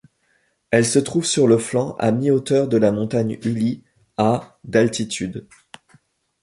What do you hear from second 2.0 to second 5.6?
mi-hauteur, de la montagne Uli, à d'altitude.